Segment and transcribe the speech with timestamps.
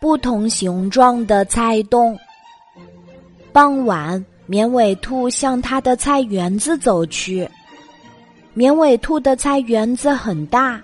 [0.00, 2.18] 不同形状的菜洞。
[3.52, 7.48] 傍晚，绵尾兔向它的菜园子走去。
[8.54, 10.80] 绵尾兔的菜园子很大，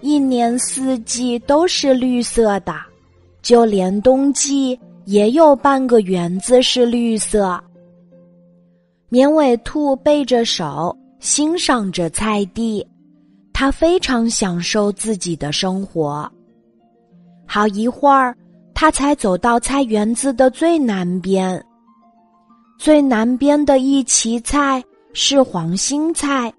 [0.00, 2.74] 一年四季都是绿色的，
[3.42, 7.62] 就连冬季也有半个园子是绿色。
[9.08, 12.86] 绵尾兔背着手欣赏着菜地，
[13.52, 16.30] 它非常享受自己的生活。
[17.52, 18.32] 好一会儿，
[18.72, 21.60] 他才走到菜园子的最南边。
[22.78, 24.80] 最南边的一畦菜
[25.12, 26.52] 是黄心菜。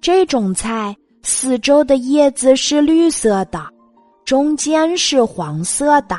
[0.00, 3.62] 这种菜四周的叶子是绿色的，
[4.24, 6.18] 中间是黄色的。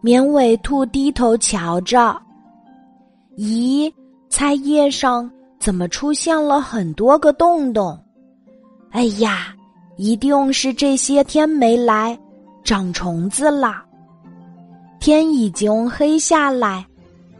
[0.00, 2.18] 绵尾兔低头瞧着，
[3.36, 3.92] 咦，
[4.30, 8.02] 菜叶上怎么出现了很多个洞洞？
[8.90, 9.54] 哎呀，
[9.98, 12.18] 一定是这些天没来，
[12.62, 13.82] 长虫子了。
[15.00, 16.84] 天已经黑下来，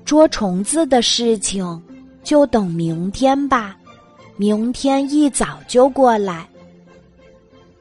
[0.05, 1.83] 捉虫子的事情
[2.23, 3.77] 就等明天吧。
[4.37, 6.49] 明天一早就过来。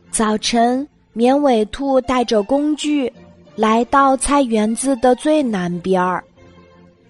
[0.09, 3.11] 早晨，绵尾兔带着工具
[3.55, 6.23] 来到菜园子的最南边儿，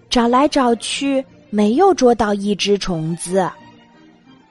[0.10, 3.50] 找来找去没有捉到一只虫子。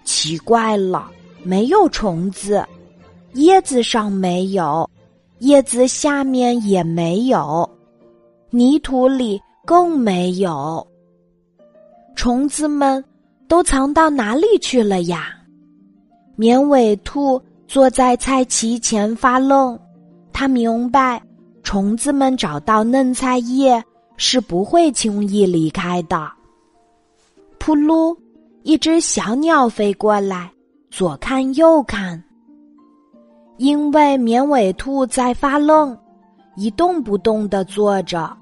[0.05, 1.11] 奇怪了，
[1.43, 2.67] 没有虫子，
[3.34, 4.89] 叶子上没有，
[5.39, 7.69] 叶子下面也没有，
[8.51, 10.87] 泥土里更没有。
[12.15, 13.05] 虫子们。
[13.48, 15.28] 都藏到哪里去了呀？
[16.34, 19.78] 绵尾兔坐在菜畦前发愣，
[20.33, 21.23] 他明白，
[21.62, 23.81] 虫子们找到嫩菜叶
[24.17, 26.28] 是不会轻易离开的。
[27.61, 28.17] 扑噜，
[28.65, 30.50] 一只小鸟飞过来，
[30.91, 32.21] 左看右看。
[33.59, 35.97] 因为绵尾兔在发愣，
[36.57, 38.37] 一动不动的坐着，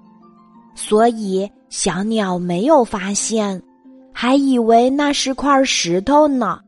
[0.74, 3.60] 所以小鸟没有发现。
[4.12, 6.60] 还以为那是块石头呢。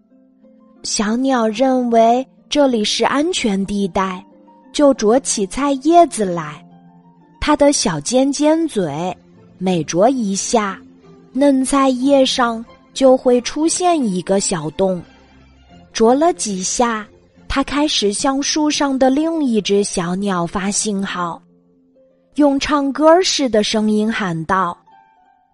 [0.83, 4.25] 小鸟认为这里是安全地带，
[4.73, 6.65] 就啄起菜叶子来。
[7.41, 9.17] 它的小尖尖嘴
[9.59, 10.77] 每啄一下，
[11.33, 15.01] 嫩菜叶上就会出现一个小洞。
[15.93, 17.07] 啄了几下，
[17.57, 21.41] 他开始向树上的另一只小鸟发信号，
[22.35, 24.77] 用唱歌似的声音喊道：“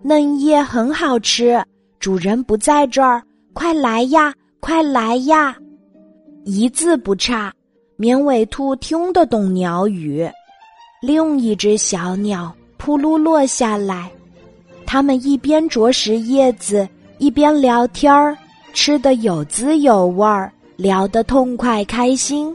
[0.02, 1.64] 嫩叶很好吃。”
[2.00, 5.56] 主人不在这儿，快来呀，快来呀！
[6.44, 7.52] 一字不差，
[7.94, 10.28] 绵尾兔听得懂鸟语。
[11.00, 14.10] 另一只小鸟扑噜落下来，
[14.84, 16.88] 它们一边啄食叶子，
[17.18, 18.36] 一边聊天儿，
[18.72, 20.52] 吃得有滋有味儿，
[20.82, 22.54] 聊得痛快开心。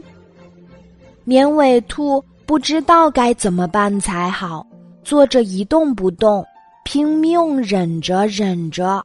[1.24, 4.66] 绵尾兔不知道该怎么办才好，
[5.02, 6.44] 坐着一动不动，
[6.84, 9.02] 拼命忍着忍着。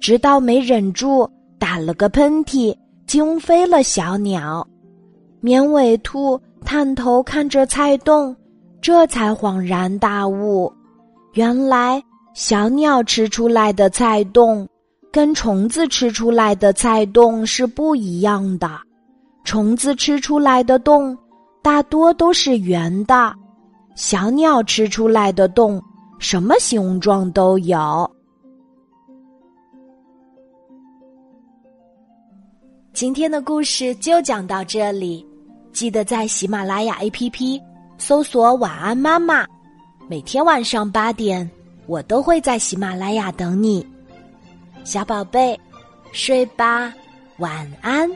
[0.00, 1.28] 直到没忍住，
[1.58, 4.66] 打了个喷嚏，惊飞了小鸟。
[5.40, 8.34] 绵尾兔探头看着菜洞，
[8.80, 10.72] 这才恍然大悟：
[11.34, 12.02] 原来
[12.34, 14.66] 小鸟吃出来的菜洞，
[15.12, 18.80] 跟虫子吃出来的菜洞是不一样的。
[19.44, 21.16] 虫子吃出来的洞
[21.62, 23.34] 大多都是圆的，
[23.94, 25.82] 小鸟吃出来的洞
[26.18, 28.10] 什么形状都有。
[32.94, 35.26] 今天的故事就讲到这里，
[35.72, 37.60] 记得在喜马拉雅 APP
[37.98, 39.46] 搜索“晚安妈妈”，
[40.08, 41.48] 每天晚上八点，
[41.86, 43.86] 我都会在喜马拉雅等你，
[44.84, 45.58] 小宝贝，
[46.12, 46.92] 睡吧，
[47.38, 48.10] 晚安。